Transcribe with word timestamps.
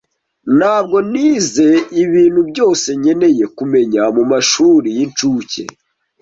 Ntabwo 0.57 0.97
nize 1.11 1.69
ibintu 2.03 2.41
byose 2.49 2.87
nkeneye 2.99 3.45
kumenya 3.57 4.01
mumashuri 4.15 4.89
y'incuke. 4.97 5.63